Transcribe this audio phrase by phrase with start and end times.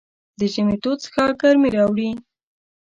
[0.39, 2.09] د ژمي تود څښاک ګرمۍ راوړي.